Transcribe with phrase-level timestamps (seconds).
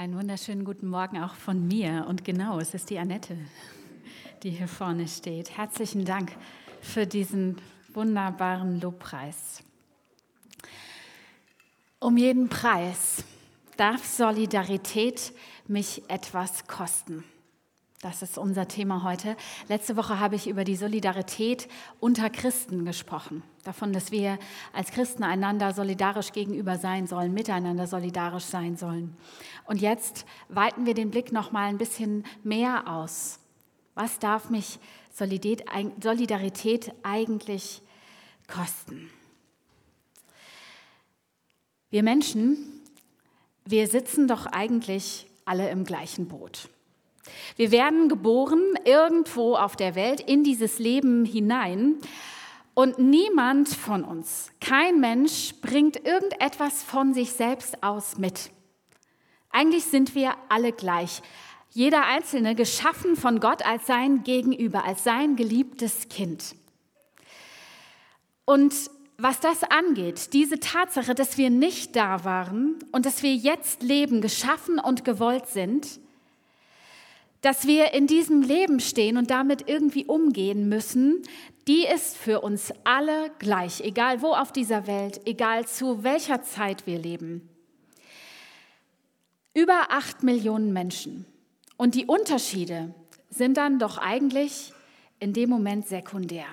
[0.00, 2.06] Einen wunderschönen guten Morgen auch von mir.
[2.08, 3.36] Und genau, es ist die Annette,
[4.42, 5.58] die hier vorne steht.
[5.58, 6.32] Herzlichen Dank
[6.80, 7.60] für diesen
[7.92, 9.62] wunderbaren Lobpreis.
[11.98, 13.24] Um jeden Preis
[13.76, 15.34] darf Solidarität
[15.68, 17.22] mich etwas kosten.
[18.02, 19.36] Das ist unser Thema heute.
[19.68, 21.68] Letzte Woche habe ich über die Solidarität
[21.98, 23.42] unter Christen gesprochen.
[23.62, 24.38] Davon, dass wir
[24.72, 29.14] als Christen einander solidarisch gegenüber sein sollen, miteinander solidarisch sein sollen.
[29.66, 33.38] Und jetzt weiten wir den Blick noch mal ein bisschen mehr aus.
[33.94, 34.78] Was darf mich
[35.12, 37.82] Solidarität eigentlich
[38.48, 39.10] kosten?
[41.90, 42.80] Wir Menschen,
[43.66, 46.70] wir sitzen doch eigentlich alle im gleichen Boot.
[47.56, 51.96] Wir werden geboren irgendwo auf der Welt in dieses Leben hinein
[52.74, 58.50] und niemand von uns, kein Mensch bringt irgendetwas von sich selbst aus mit.
[59.50, 61.22] Eigentlich sind wir alle gleich.
[61.70, 66.54] Jeder Einzelne geschaffen von Gott als sein Gegenüber, als sein geliebtes Kind.
[68.44, 68.74] Und
[69.18, 74.22] was das angeht, diese Tatsache, dass wir nicht da waren und dass wir jetzt leben,
[74.22, 76.00] geschaffen und gewollt sind,
[77.40, 81.22] dass wir in diesem Leben stehen und damit irgendwie umgehen müssen,
[81.66, 86.86] die ist für uns alle gleich, egal wo auf dieser Welt, egal zu welcher Zeit
[86.86, 87.48] wir leben.
[89.54, 91.26] Über acht Millionen Menschen.
[91.76, 92.94] Und die Unterschiede
[93.30, 94.72] sind dann doch eigentlich
[95.18, 96.46] in dem Moment sekundär.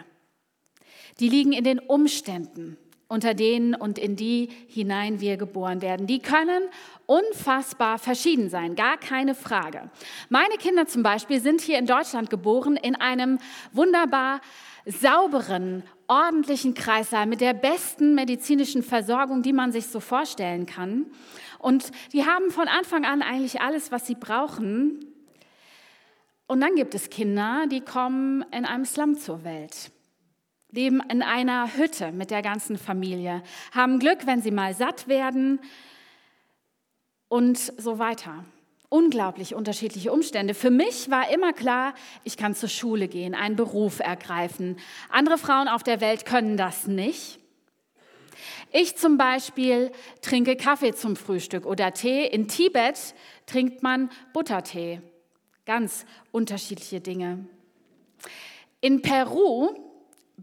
[1.20, 2.78] Die liegen in den Umständen,
[3.08, 6.08] unter denen und in die hinein wir geboren werden.
[6.08, 6.64] Die können
[7.06, 9.90] unfassbar verschieden sein, gar keine Frage.
[10.30, 13.40] Meine Kinder zum Beispiel sind hier in Deutschland geboren in einem
[13.72, 14.42] wunderbar
[14.86, 21.06] sauberen, ordentlichen Kreissaal mit der besten medizinischen Versorgung, die man sich so vorstellen kann.
[21.60, 25.06] Und die haben von Anfang an eigentlich alles, was sie brauchen.
[26.48, 29.92] Und dann gibt es Kinder, die kommen in einem Slum zur Welt
[30.72, 35.60] leben in einer Hütte mit der ganzen Familie, haben Glück, wenn sie mal satt werden
[37.30, 38.44] und so weiter.
[38.90, 40.54] Unglaublich unterschiedliche Umstände.
[40.54, 41.94] Für mich war immer klar,
[42.24, 44.78] ich kann zur Schule gehen, einen Beruf ergreifen.
[45.10, 47.40] Andere Frauen auf der Welt können das nicht.
[48.72, 52.26] Ich zum Beispiel trinke Kaffee zum Frühstück oder Tee.
[52.26, 53.14] In Tibet
[53.46, 55.02] trinkt man Buttertee.
[55.66, 57.46] Ganz unterschiedliche Dinge.
[58.80, 59.87] In Peru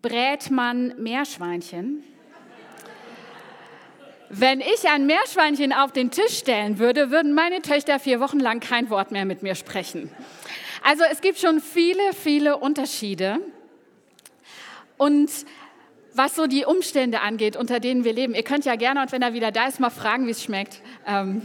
[0.05, 2.05] brät man Meerschweinchen.
[4.29, 8.61] Wenn ich ein Meerschweinchen auf den Tisch stellen würde, würden meine Töchter vier Wochen lang
[8.61, 10.11] kein Wort mehr mit mir sprechen.
[10.83, 13.39] Also es gibt schon viele, viele Unterschiede.
[14.99, 15.31] Und
[16.13, 19.23] was so die Umstände angeht, unter denen wir leben, ihr könnt ja gerne, und wenn
[19.23, 20.83] er wieder da ist, mal fragen, wie es schmeckt.
[21.07, 21.41] Ähm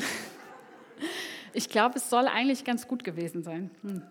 [1.54, 3.72] ich glaube, es soll eigentlich ganz gut gewesen sein.
[3.84, 4.02] Hm.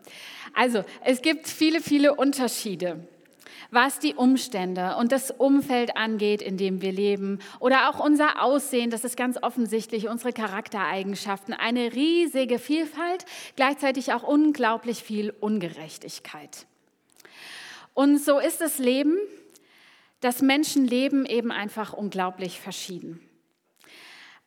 [0.54, 3.06] Also, es gibt viele, viele Unterschiede
[3.71, 8.91] was die Umstände und das Umfeld angeht, in dem wir leben oder auch unser Aussehen,
[8.91, 16.67] das ist ganz offensichtlich, unsere Charaktereigenschaften, eine riesige Vielfalt, gleichzeitig auch unglaublich viel Ungerechtigkeit.
[17.95, 19.19] Und so ist das Leben,
[20.21, 23.21] das Menschenleben eben einfach unglaublich verschieden.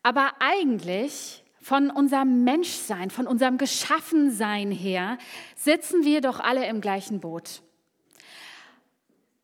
[0.04, 5.18] Aber eigentlich von unserem Menschsein, von unserem Geschaffensein her,
[5.56, 7.62] sitzen wir doch alle im gleichen Boot.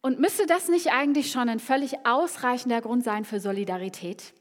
[0.08, 4.34] Und müsste das nicht eigentlich schon ein völlig ausreichender Grund sein für Solidarität?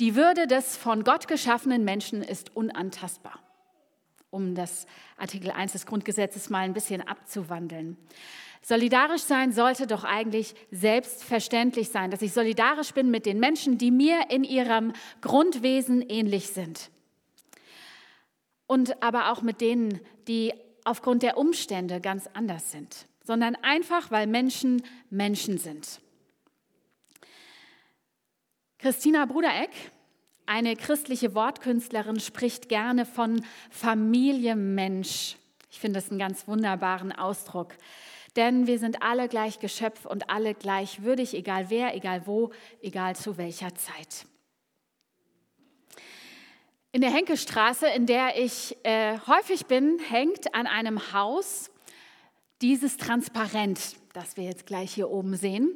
[0.00, 3.38] Die Würde des von Gott geschaffenen Menschen ist unantastbar,
[4.28, 7.96] um das Artikel 1 des Grundgesetzes mal ein bisschen abzuwandeln.
[8.60, 13.90] Solidarisch sein sollte doch eigentlich selbstverständlich sein, dass ich solidarisch bin mit den Menschen, die
[13.90, 16.90] mir in ihrem Grundwesen ähnlich sind.
[18.66, 20.52] Und aber auch mit denen, die
[20.84, 26.00] aufgrund der Umstände ganz anders sind sondern einfach, weil Menschen Menschen sind.
[28.78, 29.70] Christina Brudereck,
[30.46, 35.36] eine christliche Wortkünstlerin, spricht gerne von Familie Mensch.
[35.70, 37.76] Ich finde das einen ganz wunderbaren Ausdruck.
[38.34, 42.50] Denn wir sind alle gleich Geschöpf und alle gleich würdig, egal wer, egal wo,
[42.82, 44.26] egal zu welcher Zeit.
[46.90, 51.70] In der Henkelstraße, in der ich äh, häufig bin, hängt an einem Haus
[52.62, 55.72] dieses Transparent, das wir jetzt gleich hier oben sehen.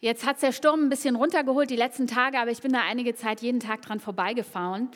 [0.00, 3.14] Jetzt hat der Sturm ein bisschen runtergeholt die letzten Tage, aber ich bin da einige
[3.14, 4.90] Zeit jeden Tag dran vorbeigefahren.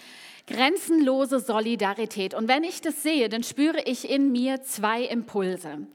[0.47, 2.35] Grenzenlose Solidarität.
[2.35, 5.87] Und wenn ich das sehe, dann spüre ich in mir zwei Impulse.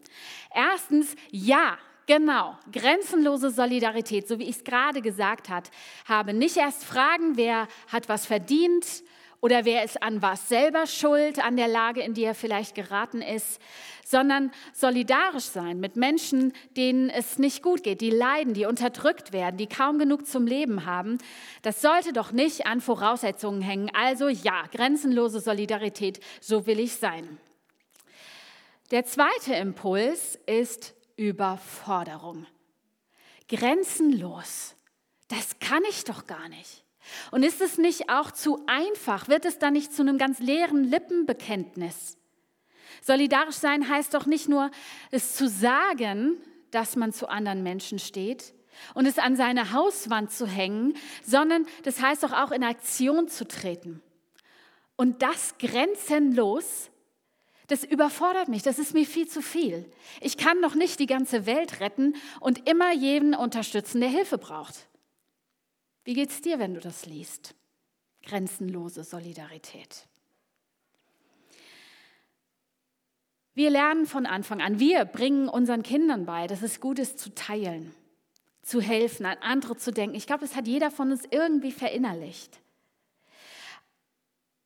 [0.54, 1.78] Erstens, ja,
[2.08, 5.72] Genau, grenzenlose Solidarität, so wie ich es gerade gesagt hat,
[6.08, 6.36] habe.
[6.36, 8.86] Nicht erst fragen, wer hat was verdient
[9.42, 13.22] oder wer ist an was selber schuld, an der Lage, in die er vielleicht geraten
[13.22, 13.60] ist,
[14.06, 19.58] sondern solidarisch sein mit Menschen, denen es nicht gut geht, die leiden, die unterdrückt werden,
[19.58, 21.18] die kaum genug zum Leben haben.
[21.64, 23.90] Das sollte doch nicht an Voraussetzungen hängen.
[23.94, 27.40] Also ja, grenzenlose Solidarität, so will ich sein.
[28.92, 32.46] Der zweite Impuls ist Überforderung.
[33.50, 34.76] Grenzenlos.
[35.28, 36.85] Das kann ich doch gar nicht.
[37.32, 39.28] Und ist es nicht auch zu einfach?
[39.28, 42.18] Wird es dann nicht zu einem ganz leeren Lippenbekenntnis?
[43.02, 44.72] Solidarisch sein heißt doch nicht nur,
[45.12, 46.38] es zu sagen,
[46.72, 48.54] dass man zu anderen Menschen steht
[48.94, 53.48] und es an seine Hauswand zu hängen, sondern das heißt doch auch in Aktion zu
[53.48, 54.02] treten.
[54.96, 56.90] Und das grenzenlos,
[57.68, 59.90] das überfordert mich, das ist mir viel zu viel.
[60.22, 64.88] Ich kann noch nicht die ganze Welt retten und immer jeden unterstützen, der Hilfe braucht.
[66.06, 67.56] Wie geht es dir, wenn du das liest?
[68.24, 70.08] Grenzenlose Solidarität.
[73.56, 77.34] Wir lernen von Anfang an, wir bringen unseren Kindern bei, dass es gut ist zu
[77.34, 77.96] teilen,
[78.62, 80.16] zu helfen, an andere zu denken.
[80.16, 82.60] Ich glaube, das hat jeder von uns irgendwie verinnerlicht.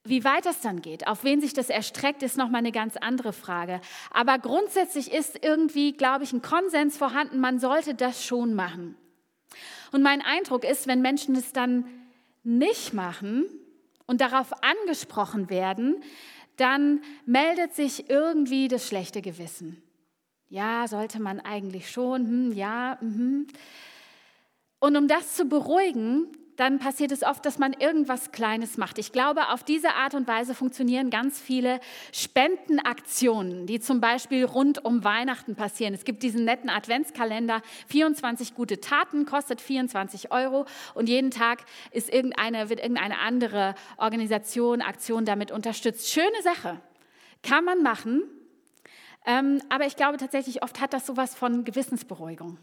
[0.04, 3.32] Wie weit das dann geht, auf wen sich das erstreckt, ist nochmal eine ganz andere
[3.32, 3.80] Frage.
[4.10, 8.98] Aber grundsätzlich ist irgendwie, glaube ich, ein Konsens vorhanden, man sollte das schon machen.
[9.92, 11.86] Und mein Eindruck ist, wenn Menschen es dann
[12.44, 13.46] nicht machen
[14.06, 16.04] und darauf angesprochen werden,
[16.58, 19.82] dann meldet sich irgendwie das schlechte Gewissen.
[20.50, 22.98] Ja, sollte man eigentlich schon, hm, ja.
[23.02, 23.46] Mh.
[24.80, 26.28] Und um das zu beruhigen,
[26.60, 28.98] dann passiert es oft, dass man irgendwas Kleines macht.
[28.98, 31.80] Ich glaube, auf diese Art und Weise funktionieren ganz viele
[32.12, 35.94] Spendenaktionen, die zum Beispiel rund um Weihnachten passieren.
[35.94, 40.66] Es gibt diesen netten Adventskalender, 24 gute Taten, kostet 24 Euro
[40.96, 46.10] und jeden Tag ist irgendeine, wird irgendeine andere Organisation, Aktion damit unterstützt.
[46.12, 46.82] Schöne Sache,
[47.42, 48.24] kann man machen,
[49.26, 52.58] ähm, aber ich glaube tatsächlich, oft hat das sowas von Gewissensberuhigung.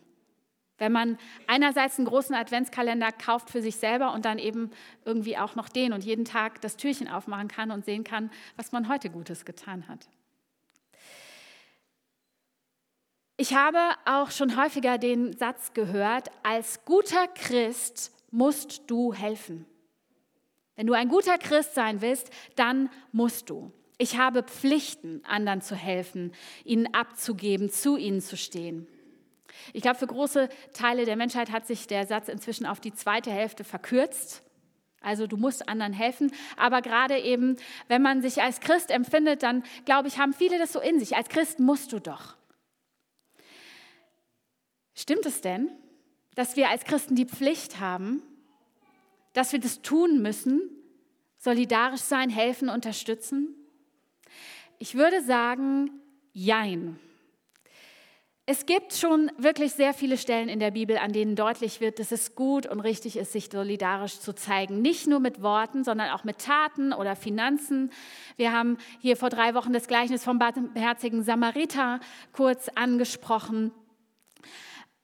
[0.79, 4.71] Wenn man einerseits einen großen Adventskalender kauft für sich selber und dann eben
[5.05, 8.73] irgendwie auch noch den und jeden Tag das Türchen aufmachen kann und sehen kann, was
[8.73, 10.09] man heute Gutes getan hat.
[13.39, 19.67] Ich habe auch schon häufiger den Satz gehört, als guter Christ musst du helfen.
[20.75, 23.73] Wenn du ein guter Christ sein willst, dann musst du.
[23.99, 26.33] Ich habe Pflichten, anderen zu helfen,
[26.65, 28.87] ihnen abzugeben, zu ihnen zu stehen.
[29.73, 33.31] Ich glaube, für große Teile der Menschheit hat sich der Satz inzwischen auf die zweite
[33.31, 34.43] Hälfte verkürzt.
[35.01, 36.33] Also du musst anderen helfen.
[36.57, 37.57] Aber gerade eben,
[37.89, 41.17] wenn man sich als Christ empfindet, dann glaube ich, haben viele das so in sich.
[41.17, 42.37] Als Christ musst du doch.
[44.95, 45.71] Stimmt es denn,
[46.35, 48.23] dass wir als Christen die Pflicht haben,
[49.33, 50.61] dass wir das tun müssen,
[51.39, 53.55] solidarisch sein, helfen, unterstützen?
[54.79, 55.91] Ich würde sagen,
[56.33, 56.99] jein.
[58.49, 62.13] Es gibt schon wirklich sehr viele Stellen in der Bibel, an denen deutlich wird, dass
[62.13, 64.81] es gut und richtig ist, sich solidarisch zu zeigen.
[64.83, 67.91] Nicht nur mit Worten, sondern auch mit Taten oder Finanzen.
[68.37, 71.99] Wir haben hier vor drei Wochen das Gleichnis vom barmherzigen Samariter
[72.33, 73.73] kurz angesprochen.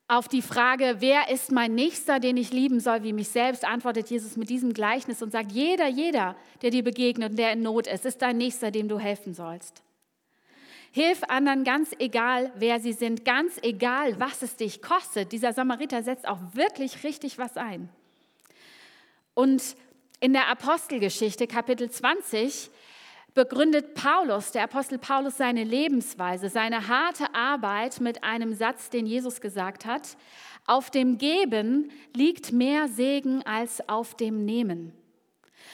[0.07, 4.09] Auf die Frage, wer ist mein Nächster, den ich lieben soll, wie mich selbst, antwortet
[4.09, 7.89] Jesus mit diesem Gleichnis und sagt, jeder, jeder, der dir begegnet und der in Not
[7.89, 9.83] ist, ist dein Nächster, dem du helfen sollst.
[10.95, 15.33] Hilf anderen ganz egal, wer sie sind, ganz egal, was es dich kostet.
[15.33, 17.89] Dieser Samariter setzt auch wirklich richtig was ein.
[19.33, 19.75] Und
[20.21, 22.71] in der Apostelgeschichte, Kapitel 20,
[23.33, 29.41] begründet Paulus, der Apostel Paulus, seine Lebensweise, seine harte Arbeit mit einem Satz, den Jesus
[29.41, 30.19] gesagt hat.
[30.67, 34.93] Auf dem Geben liegt mehr Segen als auf dem Nehmen.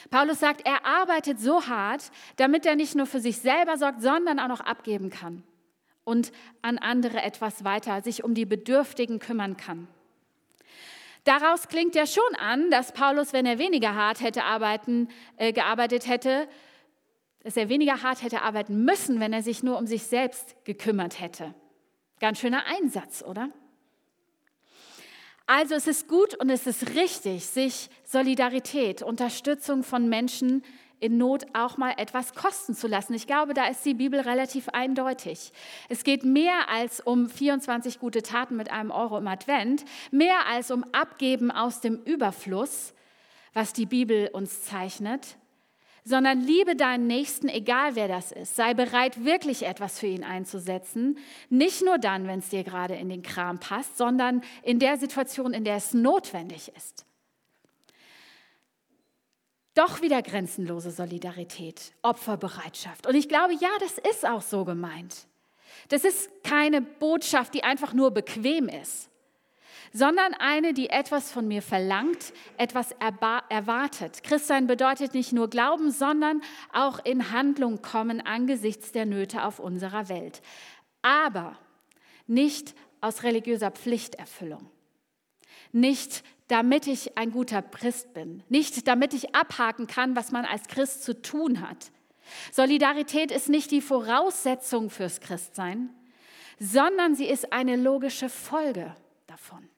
[0.09, 4.39] Paulus sagt, er arbeitet so hart, damit er nicht nur für sich selber sorgt, sondern
[4.39, 5.43] auch noch abgeben kann
[6.03, 9.87] und an andere etwas weiter, sich um die Bedürftigen kümmern kann.
[11.23, 16.07] Daraus klingt ja schon an, dass Paulus, wenn er weniger hart hätte arbeiten, äh, gearbeitet
[16.07, 16.47] hätte,
[17.43, 21.19] dass er weniger hart hätte arbeiten müssen, wenn er sich nur um sich selbst gekümmert
[21.19, 21.53] hätte.
[22.19, 23.49] Ganz schöner Einsatz, oder?
[25.51, 30.63] Also es ist gut und es ist richtig, sich Solidarität, Unterstützung von Menschen
[30.99, 33.15] in Not auch mal etwas kosten zu lassen.
[33.15, 35.51] Ich glaube, da ist die Bibel relativ eindeutig.
[35.89, 40.69] Es geht mehr als um 24 gute Taten mit einem Euro im Advent, mehr als
[40.69, 42.93] um Abgeben aus dem Überfluss,
[43.55, 45.39] was die Bibel uns zeichnet,
[46.03, 48.55] sondern liebe deinen Nächsten, egal wer das ist.
[48.55, 51.17] Sei bereit, wirklich etwas für ihn einzusetzen.
[51.49, 55.53] Nicht nur dann, wenn es dir gerade in den Kram passt, sondern in der Situation,
[55.53, 57.05] in der es notwendig ist.
[59.79, 63.07] doch wieder grenzenlose Solidarität, Opferbereitschaft.
[63.07, 65.25] Und ich glaube, ja, das ist auch so gemeint.
[65.87, 69.08] Das ist keine Botschaft, die einfach nur bequem ist,
[69.93, 72.91] sondern eine, die etwas von mir verlangt, etwas
[73.49, 74.23] erwartet.
[74.23, 76.41] Christsein bedeutet nicht nur Glauben, sondern
[76.73, 80.41] auch in Handlung kommen angesichts der Nöte auf unserer Welt.
[81.01, 81.57] Aber
[82.27, 84.69] nicht aus religiöser Pflichterfüllung,
[85.71, 90.67] nicht damit ich ein guter Christ bin, nicht damit ich abhaken kann, was man als
[90.67, 91.91] Christ zu tun hat.
[92.51, 95.89] Solidarität ist nicht die Voraussetzung fürs Christsein,
[96.59, 98.95] sondern sie ist eine logische Folge
[99.27, 99.69] davon.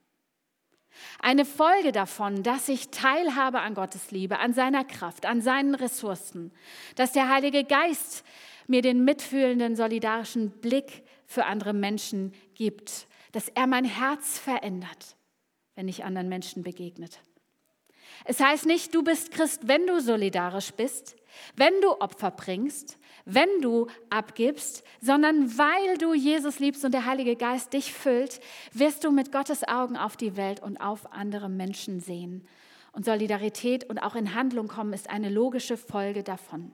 [1.20, 6.52] Eine Folge davon, dass ich teilhabe an Gottes Liebe, an seiner Kraft, an seinen Ressourcen,
[6.96, 8.24] dass der Heilige Geist
[8.68, 15.16] mir den mitfühlenden, solidarischen Blick für andere Menschen gibt, dass er mein Herz verändert
[15.76, 17.20] wenn ich anderen Menschen begegnet.
[18.26, 21.16] Es heißt nicht, du bist Christ, wenn du solidarisch bist,
[21.56, 27.36] wenn du Opfer bringst, wenn du abgibst, sondern weil du Jesus liebst und der Heilige
[27.36, 28.40] Geist dich füllt,
[28.74, 32.48] wirst du mit Gottes Augen auf die Welt und auf andere Menschen sehen.
[32.94, 36.72] Und Solidarität und auch in Handlung kommen ist eine logische Folge davon.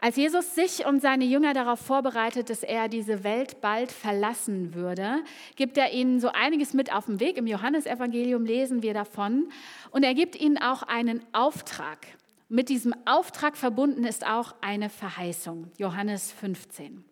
[0.00, 5.22] Als Jesus sich und seine Jünger darauf vorbereitet, dass er diese Welt bald verlassen würde,
[5.54, 7.36] gibt er ihnen so einiges mit auf den Weg.
[7.36, 9.48] Im Johannesevangelium lesen wir davon.
[9.92, 11.98] Und er gibt ihnen auch einen Auftrag.
[12.54, 15.72] Mit diesem Auftrag verbunden ist auch eine Verheißung.
[15.78, 17.02] Johannes 15.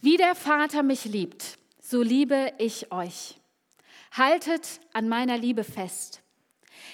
[0.00, 3.38] Wie der Vater mich liebt, so liebe ich euch.
[4.12, 6.22] Haltet an meiner Liebe fest.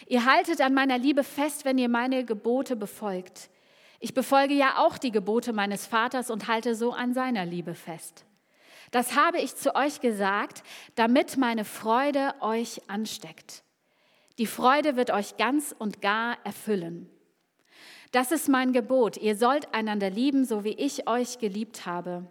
[0.08, 3.48] Ihr haltet an meiner Liebe fest, wenn ihr meine Gebote befolgt.
[4.00, 8.24] Ich befolge ja auch die Gebote meines Vaters und halte so an seiner Liebe fest.
[8.90, 10.64] Das habe ich zu euch gesagt,
[10.96, 13.61] damit meine Freude euch ansteckt.
[14.38, 17.08] Die Freude wird euch ganz und gar erfüllen.
[18.12, 19.16] Das ist mein Gebot.
[19.16, 22.26] Ihr sollt einander lieben, so wie ich euch geliebt habe.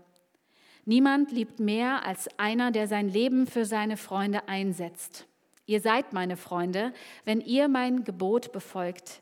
[0.86, 5.28] Niemand liebt mehr als einer, der sein Leben für seine Freunde einsetzt.
[5.66, 6.94] Ihr seid meine Freunde,
[7.24, 9.22] wenn ihr mein Gebot befolgt.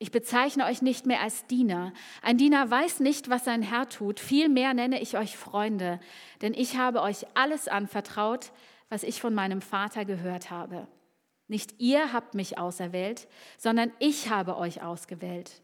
[0.00, 1.92] Ich bezeichne euch nicht mehr als Diener.
[2.22, 4.20] Ein Diener weiß nicht, was sein Herr tut.
[4.20, 5.98] Vielmehr nenne ich euch Freunde,
[6.40, 8.52] denn ich habe euch alles anvertraut,
[8.88, 10.86] was ich von meinem Vater gehört habe.
[11.48, 13.26] Nicht ihr habt mich auserwählt,
[13.56, 15.62] sondern ich habe euch ausgewählt.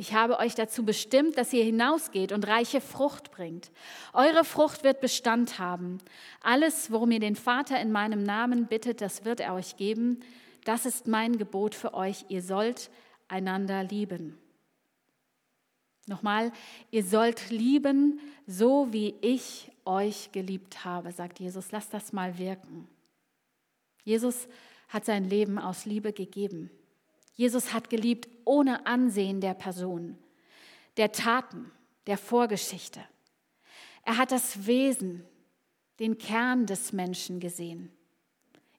[0.00, 3.70] Ich habe euch dazu bestimmt, dass ihr hinausgeht und reiche Frucht bringt.
[4.14, 5.98] Eure Frucht wird Bestand haben.
[6.40, 10.20] Alles, worum ihr den Vater in meinem Namen bittet, das wird er euch geben.
[10.64, 12.24] Das ist mein Gebot für euch.
[12.28, 12.90] Ihr sollt
[13.26, 14.38] einander lieben.
[16.06, 16.52] Nochmal,
[16.90, 21.72] ihr sollt lieben, so wie ich euch geliebt habe, sagt Jesus.
[21.72, 22.86] Lasst das mal wirken.
[24.04, 24.48] Jesus
[24.88, 26.70] hat sein Leben aus Liebe gegeben.
[27.34, 30.18] Jesus hat geliebt ohne Ansehen der Person,
[30.96, 31.70] der Taten,
[32.06, 33.00] der Vorgeschichte.
[34.04, 35.24] Er hat das Wesen,
[36.00, 37.90] den Kern des Menschen gesehen,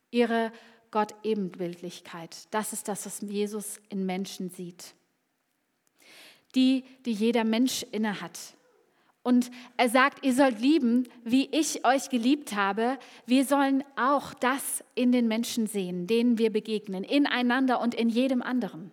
[0.10, 0.52] ihre
[0.92, 2.48] Gott-Ebenbildlichkeit.
[2.52, 4.96] Das ist das, was Jesus in Menschen sieht.
[6.56, 8.40] Die, die jeder Mensch innehat.
[9.22, 12.98] Und er sagt, ihr sollt lieben, wie ich euch geliebt habe.
[13.26, 18.42] Wir sollen auch das in den Menschen sehen, denen wir begegnen, ineinander und in jedem
[18.42, 18.92] anderen.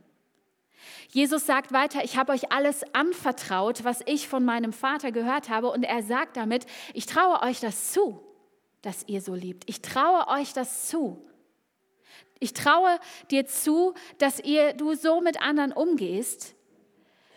[1.09, 5.71] Jesus sagt weiter, ich habe euch alles anvertraut, was ich von meinem Vater gehört habe.
[5.71, 8.21] Und er sagt damit, ich traue euch das zu,
[8.83, 9.65] dass ihr so liebt.
[9.69, 11.25] Ich traue euch das zu.
[12.39, 12.99] Ich traue
[13.31, 16.55] dir zu, dass ihr, du so mit anderen umgehst,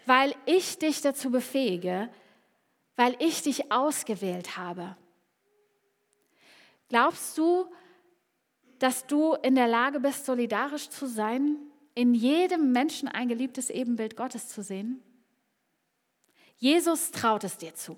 [0.06, 2.10] weil ich dich dazu befähige,
[3.00, 4.98] weil ich dich ausgewählt habe.
[6.90, 7.66] Glaubst du,
[8.78, 11.56] dass du in der Lage bist, solidarisch zu sein,
[11.96, 15.02] in jedem Menschen ein geliebtes Ebenbild Gottes zu sehen?
[16.58, 17.96] Jesus traut es dir zu.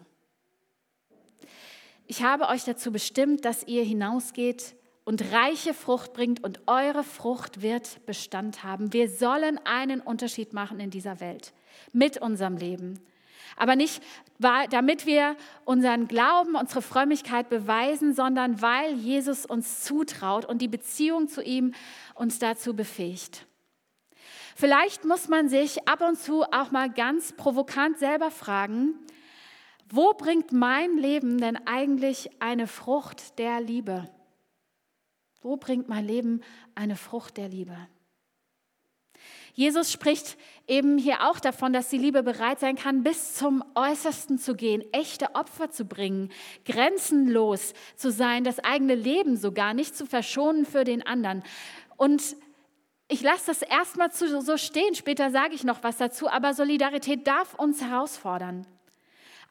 [2.05, 7.63] Ich habe euch dazu bestimmt, dass ihr hinausgeht und reiche Frucht bringt und eure Frucht
[7.63, 8.93] wird Bestand haben.
[8.93, 11.53] Wir sollen einen Unterschied machen in dieser Welt
[11.91, 13.00] mit unserem Leben.
[13.58, 14.01] Aber nicht,
[14.39, 21.27] damit wir unseren Glauben, unsere Frömmigkeit beweisen, sondern weil Jesus uns zutraut und die Beziehung
[21.27, 21.74] zu ihm
[22.15, 23.46] uns dazu befähigt.
[24.55, 28.96] Vielleicht muss man sich ab und zu auch mal ganz provokant selber fragen,
[29.89, 34.10] wo bringt mein Leben denn eigentlich eine Frucht der Liebe?
[35.41, 36.41] Wo bringt mein Leben
[36.75, 37.75] eine Frucht der Liebe?
[39.53, 44.38] Jesus spricht eben hier auch davon, dass die Liebe bereit sein kann, bis zum Äußersten
[44.38, 46.31] zu gehen, echte Opfer zu bringen,
[46.65, 51.43] grenzenlos zu sein, das eigene Leben sogar nicht zu verschonen für den anderen.
[51.98, 52.36] Und
[53.13, 57.55] Ich lasse das erstmal so stehen, später sage ich noch was dazu, aber Solidarität darf
[57.55, 58.65] uns herausfordern.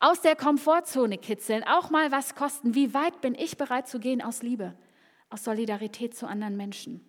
[0.00, 2.74] Aus der Komfortzone kitzeln, auch mal was kosten.
[2.74, 4.74] Wie weit bin ich bereit zu gehen aus Liebe,
[5.28, 7.04] aus Solidarität zu anderen Menschen?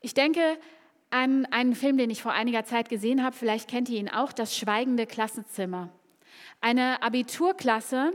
[0.00, 0.58] Ich denke
[1.10, 4.32] an einen Film, den ich vor einiger Zeit gesehen habe, vielleicht kennt ihr ihn auch,
[4.32, 5.88] Das schweigende Klassenzimmer.
[6.60, 8.12] Eine Abiturklasse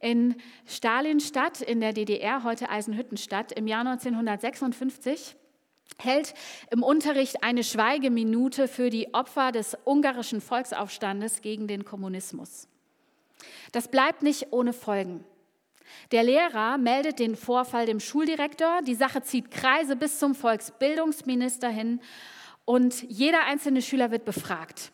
[0.00, 0.36] in
[0.66, 5.36] Stalinstadt in der DDR, heute Eisenhüttenstadt, im Jahr 1956
[5.98, 6.34] hält
[6.70, 12.68] im Unterricht eine Schweigeminute für die Opfer des ungarischen Volksaufstandes gegen den Kommunismus.
[13.72, 15.24] Das bleibt nicht ohne Folgen.
[16.12, 22.00] Der Lehrer meldet den Vorfall dem Schuldirektor, die Sache zieht Kreise bis zum Volksbildungsminister hin
[22.64, 24.92] und jeder einzelne Schüler wird befragt.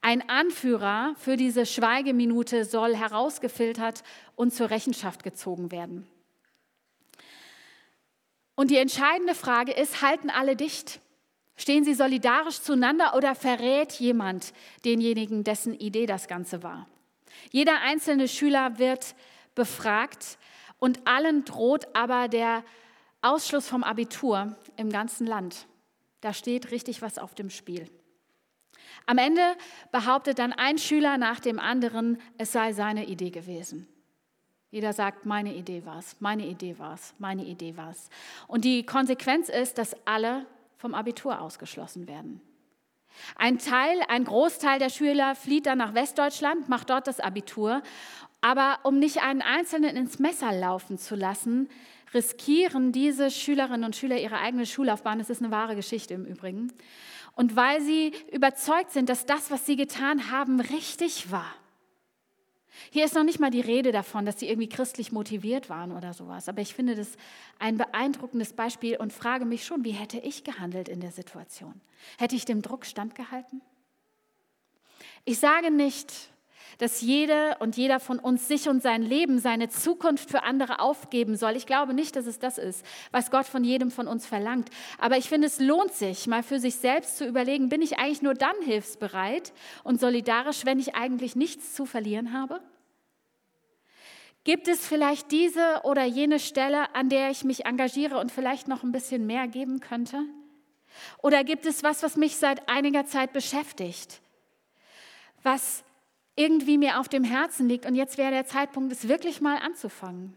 [0.00, 4.02] Ein Anführer für diese Schweigeminute soll herausgefiltert
[4.34, 6.06] und zur Rechenschaft gezogen werden.
[8.54, 11.00] Und die entscheidende Frage ist, halten alle dicht?
[11.56, 14.52] Stehen sie solidarisch zueinander oder verrät jemand
[14.84, 16.86] denjenigen, dessen Idee das Ganze war?
[17.50, 19.14] Jeder einzelne Schüler wird
[19.56, 20.38] befragt
[20.78, 22.62] und allen droht aber der
[23.22, 25.66] Ausschluss vom Abitur im ganzen Land.
[26.20, 27.90] Da steht richtig was auf dem Spiel.
[29.06, 29.42] Am Ende
[29.90, 33.88] behauptet dann ein Schüler nach dem anderen, es sei seine Idee gewesen.
[34.70, 38.10] Jeder sagt, meine Idee war es, meine Idee war es, meine Idee war es.
[38.46, 40.46] Und die Konsequenz ist, dass alle
[40.76, 42.40] vom Abitur ausgeschlossen werden.
[43.36, 47.82] Ein Teil, ein Großteil der Schüler flieht dann nach Westdeutschland, macht dort das Abitur.
[48.46, 51.68] Aber um nicht einen Einzelnen ins Messer laufen zu lassen,
[52.14, 55.18] riskieren diese Schülerinnen und Schüler ihre eigene Schullaufbahn.
[55.18, 56.72] Das ist eine wahre Geschichte im Übrigen.
[57.34, 61.52] Und weil sie überzeugt sind, dass das, was sie getan haben, richtig war
[62.90, 66.12] hier ist noch nicht mal die Rede davon, dass sie irgendwie christlich motiviert waren oder
[66.12, 66.46] sowas.
[66.46, 67.16] Aber ich finde das
[67.58, 71.80] ein beeindruckendes Beispiel und frage mich schon, wie hätte ich gehandelt in der Situation?
[72.18, 73.62] Hätte ich dem Druck standgehalten?
[75.24, 76.12] Ich sage nicht,
[76.78, 81.36] dass jede und jeder von uns sich und sein Leben, seine Zukunft für andere aufgeben
[81.36, 81.56] soll.
[81.56, 84.70] Ich glaube nicht, dass es das ist, was Gott von jedem von uns verlangt.
[84.98, 88.22] Aber ich finde, es lohnt sich, mal für sich selbst zu überlegen, bin ich eigentlich
[88.22, 89.52] nur dann hilfsbereit
[89.84, 92.60] und solidarisch, wenn ich eigentlich nichts zu verlieren habe?
[94.44, 98.84] Gibt es vielleicht diese oder jene Stelle, an der ich mich engagiere und vielleicht noch
[98.84, 100.22] ein bisschen mehr geben könnte?
[101.22, 104.20] Oder gibt es was, was mich seit einiger Zeit beschäftigt,
[105.42, 105.82] was
[106.36, 110.34] irgendwie mir auf dem Herzen liegt und jetzt wäre der Zeitpunkt, es wirklich mal anzufangen?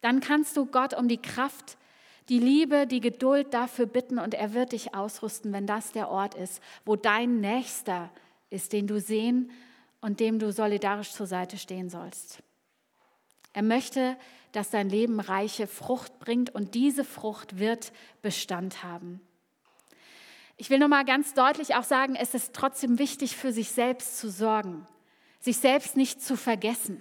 [0.00, 1.76] Dann kannst du Gott um die Kraft,
[2.28, 6.34] die Liebe, die Geduld dafür bitten und er wird dich ausrüsten, wenn das der Ort
[6.34, 8.10] ist, wo dein Nächster
[8.50, 9.50] ist, den du sehen
[10.00, 12.42] und dem du solidarisch zur Seite stehen sollst.
[13.52, 14.16] Er möchte,
[14.52, 19.20] dass dein Leben reiche Frucht bringt und diese Frucht wird Bestand haben.
[20.60, 24.18] Ich will noch mal ganz deutlich auch sagen, es ist trotzdem wichtig, für sich selbst
[24.18, 24.86] zu sorgen,
[25.38, 27.00] sich selbst nicht zu vergessen.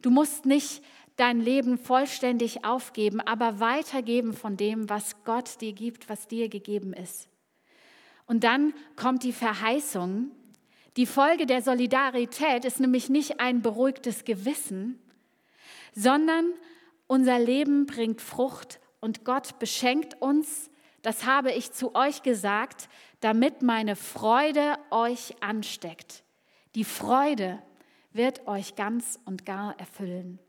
[0.00, 0.84] Du musst nicht
[1.16, 6.92] dein Leben vollständig aufgeben, aber weitergeben von dem, was Gott dir gibt, was dir gegeben
[6.92, 7.28] ist.
[8.26, 10.30] Und dann kommt die Verheißung.
[10.96, 15.00] Die Folge der Solidarität ist nämlich nicht ein beruhigtes Gewissen,
[15.94, 16.52] sondern
[17.08, 20.70] unser Leben bringt Frucht und Gott beschenkt uns.
[21.06, 22.88] Das habe ich zu euch gesagt,
[23.20, 26.24] damit meine Freude euch ansteckt.
[26.74, 27.62] Die Freude
[28.10, 30.40] wird euch ganz und gar erfüllen.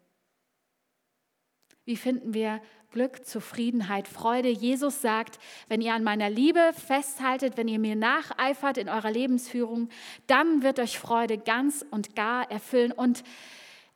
[1.86, 4.50] Wie finden wir Glück, Zufriedenheit, Freude?
[4.50, 9.90] Jesus sagt, wenn ihr an meiner Liebe festhaltet, wenn ihr mir nacheifert in eurer Lebensführung,
[10.26, 12.92] dann wird euch Freude ganz und gar erfüllen.
[12.92, 13.24] Und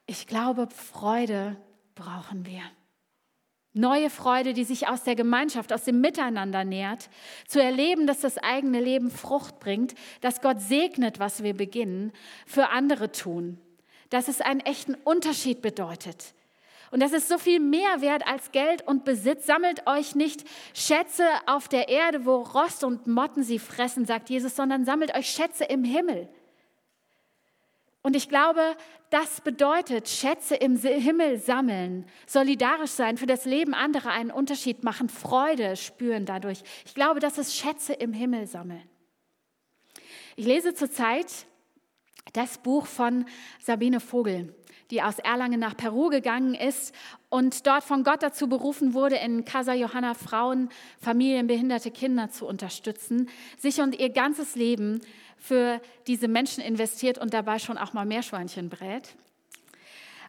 [0.06, 1.58] ich glaube, Freude
[1.96, 2.62] brauchen wir.
[3.74, 7.10] Neue Freude, die sich aus der Gemeinschaft, aus dem Miteinander nährt,
[7.48, 12.12] zu erleben, dass das eigene Leben Frucht bringt, dass Gott segnet, was wir beginnen,
[12.46, 13.60] für andere tun,
[14.10, 16.34] dass es einen echten Unterschied bedeutet.
[16.92, 19.46] Und das ist so viel mehr wert als Geld und Besitz.
[19.46, 24.58] Sammelt euch nicht Schätze auf der Erde, wo Rost und Motten sie fressen, sagt Jesus,
[24.58, 26.28] sondern sammelt euch Schätze im Himmel
[28.04, 28.76] und ich glaube,
[29.12, 35.10] das bedeutet, Schätze im Himmel sammeln, solidarisch sein, für das Leben anderer einen Unterschied machen,
[35.10, 36.64] Freude spüren dadurch.
[36.86, 38.90] Ich glaube, das ist Schätze im Himmel sammeln.
[40.36, 41.46] Ich lese zurzeit
[42.34, 43.26] das Buch von
[43.60, 44.56] Sabine Vogel,
[44.92, 46.94] die aus Erlangen nach Peru gegangen ist
[47.30, 52.46] und dort von Gott dazu berufen wurde, in Casa Johanna Frauen, Familien, behinderte Kinder zu
[52.46, 55.02] unterstützen, sich und ihr ganzes Leben
[55.38, 59.16] für diese Menschen investiert und dabei schon auch mal Meerschweinchen brät.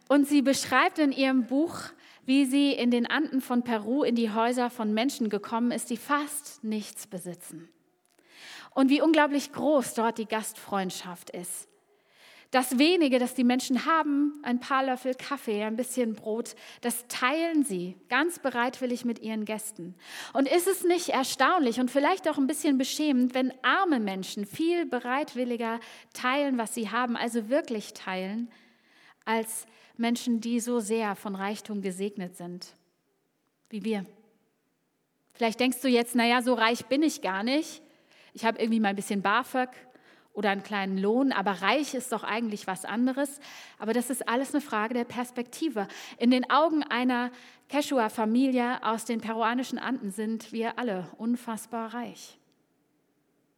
[0.07, 1.77] Und sie beschreibt in ihrem Buch,
[2.25, 5.97] wie sie in den Anden von Peru in die Häuser von Menschen gekommen ist, die
[5.97, 7.69] fast nichts besitzen.
[8.73, 11.67] Und wie unglaublich groß dort die Gastfreundschaft ist.
[12.53, 17.63] Das wenige, das die Menschen haben, ein paar Löffel Kaffee, ein bisschen Brot, das teilen
[17.63, 19.95] sie ganz bereitwillig mit ihren Gästen.
[20.33, 24.85] Und ist es nicht erstaunlich und vielleicht auch ein bisschen beschämend, wenn arme Menschen viel
[24.85, 25.79] bereitwilliger
[26.13, 28.51] teilen, was sie haben, also wirklich teilen,
[29.25, 29.65] als
[29.97, 32.75] Menschen, die so sehr von Reichtum gesegnet sind,
[33.71, 34.05] wie wir.
[35.33, 37.81] Vielleicht denkst du jetzt, naja, so reich bin ich gar nicht.
[38.35, 39.71] Ich habe irgendwie mal ein bisschen BAföG
[40.33, 43.39] oder einen kleinen Lohn, aber reich ist doch eigentlich was anderes.
[43.77, 45.87] Aber das ist alles eine Frage der Perspektive.
[46.17, 47.31] In den Augen einer
[47.69, 52.37] Quechua-Familie aus den peruanischen Anden sind wir alle unfassbar reich.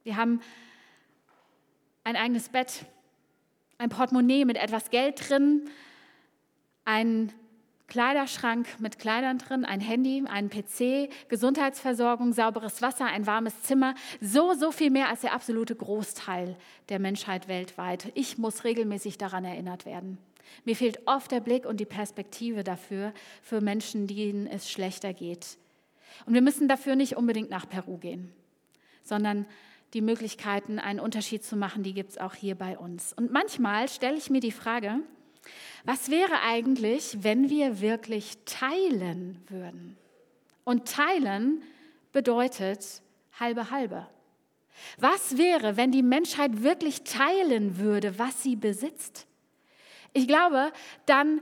[0.04, 0.42] Wir haben
[2.04, 2.86] ein eigenes Bett,
[3.78, 5.70] ein Portemonnaie mit etwas Geld drin,
[6.84, 7.34] ein
[7.88, 13.94] Kleiderschrank mit Kleidern drin, ein Handy, ein PC, Gesundheitsversorgung, sauberes Wasser, ein warmes Zimmer.
[14.22, 16.56] So, so viel mehr als der absolute Großteil
[16.90, 18.12] der Menschheit weltweit.
[18.16, 20.18] Ich muss regelmäßig daran erinnert werden.
[20.64, 25.58] Mir fehlt oft der Blick und die Perspektive dafür, für Menschen, denen es schlechter geht.
[26.26, 28.34] Und wir müssen dafür nicht unbedingt nach Peru gehen,
[29.04, 29.46] sondern
[29.94, 33.14] die Möglichkeiten, einen Unterschied zu machen, die gibt es auch hier bei uns.
[33.14, 35.00] Und manchmal stelle ich mir die Frage,
[35.84, 39.98] was wäre eigentlich, wenn wir wirklich teilen würden?
[40.64, 41.62] Und teilen
[42.12, 43.02] bedeutet
[43.40, 44.08] halbe halbe.
[44.98, 49.28] Was wäre, wenn die Menschheit wirklich teilen würde, was sie besitzt?
[50.14, 50.72] Ich glaube,
[51.06, 51.40] dann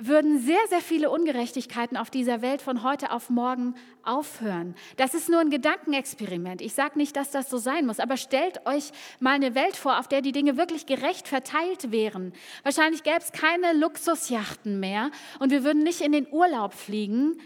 [0.00, 4.76] würden sehr, sehr viele Ungerechtigkeiten auf dieser Welt von heute auf morgen aufhören.
[4.96, 6.62] Das ist nur ein Gedankenexperiment.
[6.62, 9.98] Ich sage nicht, dass das so sein muss, aber stellt euch mal eine Welt vor,
[9.98, 12.32] auf der die Dinge wirklich gerecht verteilt wären.
[12.62, 17.40] Wahrscheinlich gäbe es keine Luxusjachten mehr und wir würden nicht in den Urlaub fliegen,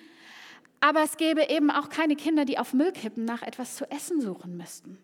[0.81, 4.59] aber es gäbe eben auch keine Kinder, die auf Müllkippen nach etwas zu essen suchen
[4.59, 4.99] müssten.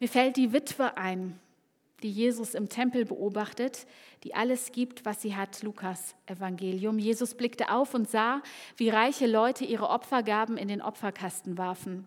[0.00, 1.38] Mir fällt die Witwe ein,
[2.02, 3.86] die Jesus im Tempel beobachtet,
[4.24, 6.98] die alles gibt, was sie hat, Lukas Evangelium.
[6.98, 8.42] Jesus blickte auf und sah,
[8.76, 12.06] wie reiche Leute ihre Opfergaben in den Opferkasten warfen.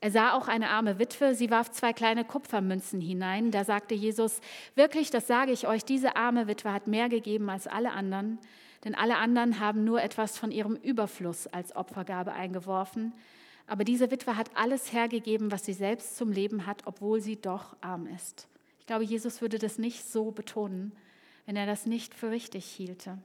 [0.00, 3.52] Er sah auch eine arme Witwe, sie warf zwei kleine Kupfermünzen hinein.
[3.52, 4.40] Da sagte Jesus,
[4.74, 8.40] wirklich, das sage ich euch, diese arme Witwe hat mehr gegeben als alle anderen,
[8.84, 13.12] denn alle anderen haben nur etwas von ihrem Überfluss als Opfergabe eingeworfen.
[13.68, 17.76] Aber diese Witwe hat alles hergegeben, was sie selbst zum Leben hat, obwohl sie doch
[17.80, 18.48] arm ist.
[18.82, 20.90] Ich glaube, Jesus würde das nicht so betonen,
[21.46, 23.16] wenn er das nicht für richtig hielte.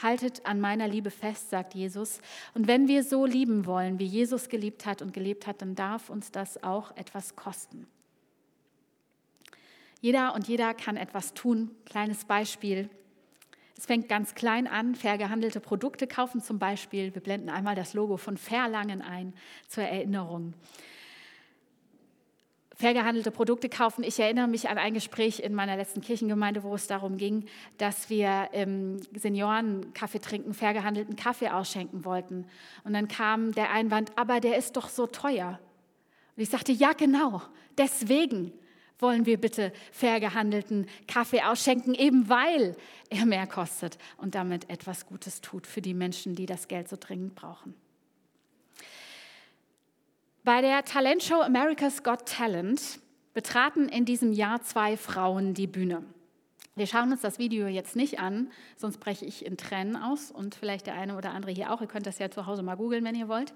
[0.00, 2.22] Haltet an meiner Liebe fest, sagt Jesus.
[2.54, 6.08] Und wenn wir so lieben wollen, wie Jesus geliebt hat und gelebt hat, dann darf
[6.08, 7.86] uns das auch etwas kosten.
[10.00, 11.70] Jeder und jeder kann etwas tun.
[11.84, 12.88] Kleines Beispiel.
[13.76, 17.14] Es fängt ganz klein an, fair gehandelte Produkte kaufen zum Beispiel.
[17.14, 19.34] Wir blenden einmal das Logo von Verlangen ein
[19.68, 20.54] zur Erinnerung
[22.76, 24.04] fair gehandelte Produkte kaufen.
[24.04, 27.46] Ich erinnere mich an ein Gespräch in meiner letzten Kirchengemeinde, wo es darum ging,
[27.78, 32.46] dass wir ähm, Senioren Kaffee trinken, fair gehandelten Kaffee ausschenken wollten.
[32.84, 35.58] Und dann kam der Einwand, aber der ist doch so teuer.
[36.36, 37.40] Und ich sagte, ja genau,
[37.78, 38.52] deswegen
[38.98, 42.76] wollen wir bitte fair gehandelten Kaffee ausschenken, eben weil
[43.08, 46.96] er mehr kostet und damit etwas Gutes tut für die Menschen, die das Geld so
[46.98, 47.74] dringend brauchen.
[50.46, 53.00] Bei der Talentshow America's Got Talent
[53.34, 56.04] betraten in diesem Jahr zwei Frauen die Bühne.
[56.76, 60.54] Wir schauen uns das Video jetzt nicht an, sonst breche ich in Tränen aus und
[60.54, 61.80] vielleicht der eine oder andere hier auch.
[61.80, 63.54] Ihr könnt das ja zu Hause mal googeln, wenn ihr wollt.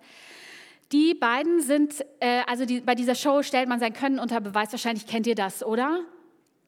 [0.91, 4.73] Die beiden sind, äh, also die, bei dieser Show stellt man sein Können unter Beweis.
[4.73, 6.01] Wahrscheinlich kennt ihr das, oder?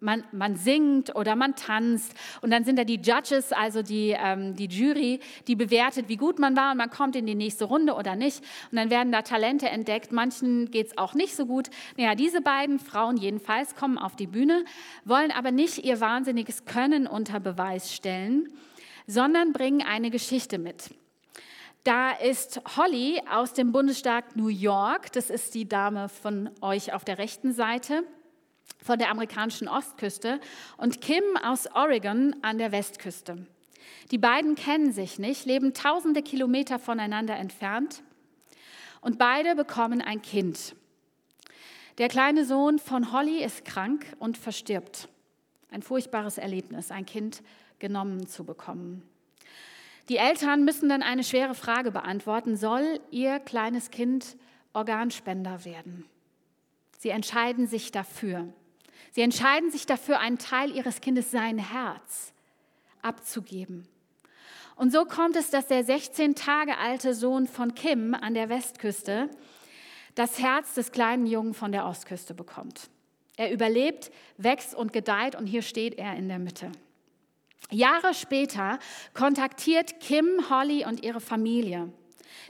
[0.02, 4.54] Man, man singt oder man tanzt und dann sind da die Judges, also die, ähm,
[4.56, 7.94] die Jury, die bewertet, wie gut man war und man kommt in die nächste Runde
[7.94, 8.42] oder nicht.
[8.70, 11.70] Und dann werden da Talente entdeckt, manchen geht es auch nicht so gut.
[11.96, 14.64] Naja, diese beiden Frauen jedenfalls kommen auf die Bühne,
[15.04, 18.48] wollen aber nicht ihr wahnsinniges Können unter Beweis stellen,
[19.06, 20.90] sondern bringen eine Geschichte mit.
[21.84, 27.04] Da ist Holly aus dem Bundesstaat New York, das ist die Dame von euch auf
[27.04, 28.04] der rechten Seite
[28.82, 30.40] von der amerikanischen Ostküste
[30.76, 33.46] und Kim aus Oregon an der Westküste.
[34.10, 38.02] Die beiden kennen sich nicht, leben tausende Kilometer voneinander entfernt
[39.00, 40.74] und beide bekommen ein Kind.
[41.98, 45.08] Der kleine Sohn von Holly ist krank und verstirbt.
[45.70, 47.42] Ein furchtbares Erlebnis, ein Kind
[47.78, 49.02] genommen zu bekommen.
[50.08, 52.56] Die Eltern müssen dann eine schwere Frage beantworten.
[52.56, 54.36] Soll ihr kleines Kind
[54.72, 56.06] Organspender werden?
[56.98, 58.52] Sie entscheiden sich dafür.
[59.12, 62.32] Sie entscheiden sich dafür, einen Teil ihres Kindes, sein Herz,
[63.02, 63.86] abzugeben.
[64.74, 69.30] Und so kommt es, dass der 16 Tage alte Sohn von Kim an der Westküste
[70.14, 72.88] das Herz des kleinen Jungen von der Ostküste bekommt.
[73.36, 76.72] Er überlebt, wächst und gedeiht und hier steht er in der Mitte.
[77.70, 78.78] Jahre später
[79.14, 81.92] kontaktiert Kim Holly und ihre Familie.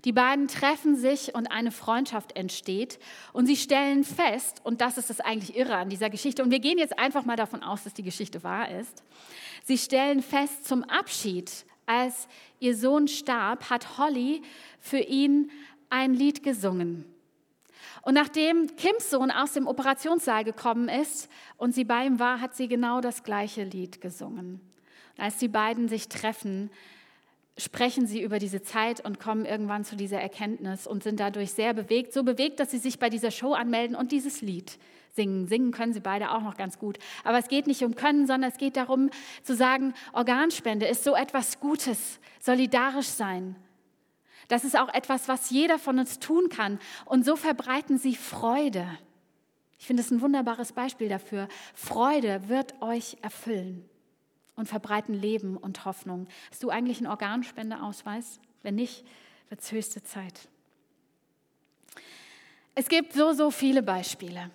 [0.04, 2.98] Die beiden treffen sich und eine Freundschaft entsteht
[3.32, 6.60] und sie stellen fest, und das ist das eigentlich Irre an dieser Geschichte, und wir
[6.60, 9.02] gehen jetzt einfach mal davon aus, dass die Geschichte wahr ist,
[9.64, 12.28] sie stellen fest, zum Abschied, als
[12.60, 14.42] ihr Sohn starb, hat Holly
[14.80, 15.50] für ihn
[15.90, 17.04] ein Lied gesungen.
[18.02, 22.56] Und nachdem Kims Sohn aus dem Operationssaal gekommen ist und sie bei ihm war, hat
[22.56, 24.60] sie genau das gleiche Lied gesungen.
[25.16, 26.70] Und als die beiden sich treffen,
[27.58, 31.74] sprechen sie über diese Zeit und kommen irgendwann zu dieser Erkenntnis und sind dadurch sehr
[31.74, 34.78] bewegt, so bewegt, dass sie sich bei dieser Show anmelden und dieses Lied
[35.14, 35.46] singen.
[35.46, 36.98] Singen können sie beide auch noch ganz gut.
[37.24, 39.10] Aber es geht nicht um Können, sondern es geht darum
[39.42, 43.56] zu sagen, Organspende ist so etwas Gutes, solidarisch sein.
[44.48, 46.78] Das ist auch etwas, was jeder von uns tun kann.
[47.04, 48.86] Und so verbreiten sie Freude.
[49.78, 51.48] Ich finde es ein wunderbares Beispiel dafür.
[51.74, 53.88] Freude wird euch erfüllen
[54.62, 56.28] und verbreiten Leben und Hoffnung.
[56.48, 58.38] Hast du eigentlich einen Organspendeausweis?
[58.62, 59.04] Wenn nicht,
[59.48, 60.48] wird es höchste Zeit.
[62.76, 64.52] Es gibt so, so viele Beispiele.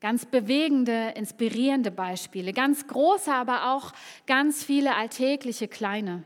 [0.00, 3.92] Ganz bewegende, inspirierende Beispiele, ganz große, aber auch
[4.26, 6.24] ganz viele alltägliche kleine.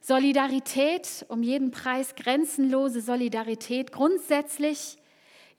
[0.00, 3.92] Solidarität um jeden Preis, grenzenlose Solidarität.
[3.92, 4.96] Grundsätzlich,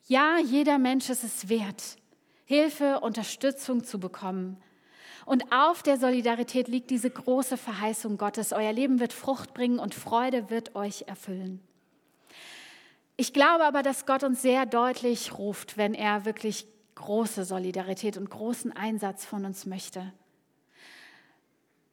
[0.10, 1.96] ja, jeder Mensch ist es wert,
[2.44, 4.62] Hilfe, Unterstützung zu bekommen.
[5.26, 8.52] Und auf der Solidarität liegt diese große Verheißung Gottes.
[8.52, 11.62] Euer Leben wird Frucht bringen und Freude wird euch erfüllen.
[13.16, 18.30] Ich glaube aber, dass Gott uns sehr deutlich ruft, wenn er wirklich große Solidarität und
[18.30, 20.14] großen Einsatz von uns möchte.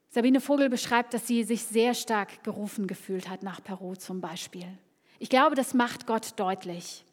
[0.08, 4.66] Sabine Vogel beschreibt, dass sie sich sehr stark gerufen gefühlt hat nach Peru zum Beispiel.
[5.20, 7.04] Ich glaube, das macht Gott deutlich,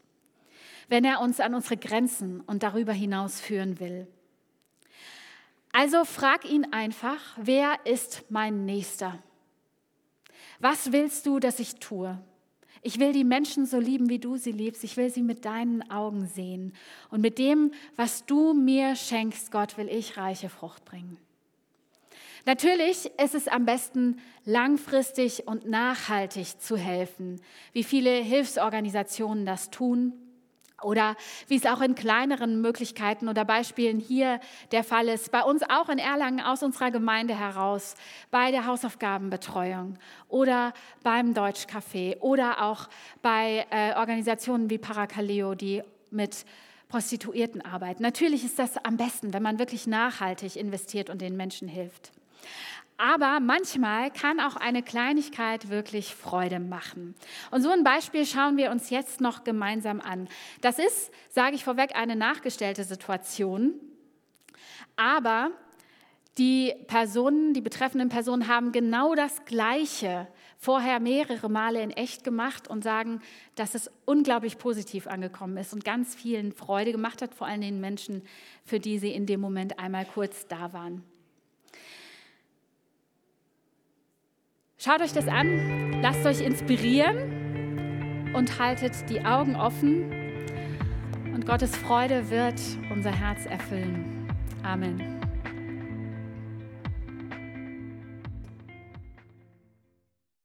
[0.87, 4.07] wenn er uns an unsere Grenzen und darüber hinaus führen will.
[5.79, 9.19] Also frag ihn einfach, wer ist mein Nächster?
[10.59, 12.17] Was willst du, dass ich tue?
[12.81, 14.83] Ich will die Menschen so lieben, wie du sie liebst.
[14.83, 16.73] Ich will sie mit deinen Augen sehen.
[17.11, 21.19] Und mit dem, was du mir schenkst, Gott, will ich reiche Frucht bringen.
[22.47, 27.39] Natürlich ist es am besten, langfristig und nachhaltig zu helfen,
[27.73, 30.13] wie viele Hilfsorganisationen das tun
[30.83, 31.15] oder
[31.47, 34.39] wie es auch in kleineren Möglichkeiten oder Beispielen hier
[34.71, 37.95] der Fall ist, bei uns auch in Erlangen aus unserer Gemeinde heraus,
[38.29, 39.97] bei der Hausaufgabenbetreuung
[40.29, 42.89] oder beim Deutschcafé oder auch
[43.21, 46.45] bei äh, Organisationen wie Paracaleo, die mit
[46.89, 48.03] Prostituierten arbeiten.
[48.03, 52.11] Natürlich ist das am besten, wenn man wirklich nachhaltig investiert und den Menschen hilft.
[52.97, 57.13] Aber manchmal kann auch eine Kleinigkeit wirklich Freude machen.
[57.51, 60.27] Und so ein Beispiel schauen wir uns jetzt noch gemeinsam an.
[60.61, 63.75] Das ist, sage ich vorweg, eine nachgestellte Situation.
[64.95, 65.51] Aber
[66.39, 72.67] die Personen, die betreffenden Personen haben genau das Gleiche vorher mehrere Male in echt gemacht
[72.67, 73.21] und sagen,
[73.55, 77.79] dass es unglaublich positiv angekommen ist und ganz vielen Freude gemacht hat, vor allem den
[77.79, 78.23] Menschen,
[78.65, 81.03] für die sie in dem Moment einmal kurz da waren.
[84.79, 90.11] Schaut euch das an, lasst euch inspirieren und haltet die Augen offen
[91.33, 92.61] und Gottes Freude wird
[92.91, 94.27] unser Herz erfüllen.
[94.61, 95.16] Amen.